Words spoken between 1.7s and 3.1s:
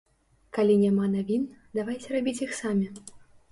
давайце рабіць іх самі.